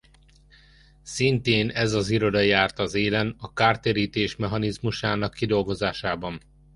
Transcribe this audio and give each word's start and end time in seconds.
Szintén 1.03 1.69
ez 1.69 1.93
az 1.93 2.09
iroda 2.09 2.39
járt 2.39 2.79
az 2.79 2.93
élen 2.93 3.35
a 3.37 3.53
kártérítés 3.53 4.35
mechanizmusának 4.35 5.33
kidolgozásában. 5.33 6.39